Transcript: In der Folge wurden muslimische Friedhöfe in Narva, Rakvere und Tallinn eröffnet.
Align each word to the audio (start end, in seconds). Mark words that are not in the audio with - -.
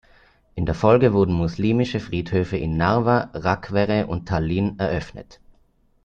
In 0.55 0.65
der 0.65 0.73
Folge 0.73 1.13
wurden 1.13 1.35
muslimische 1.35 1.99
Friedhöfe 1.99 2.57
in 2.57 2.75
Narva, 2.75 3.29
Rakvere 3.35 4.07
und 4.07 4.27
Tallinn 4.27 4.79
eröffnet. 4.79 5.39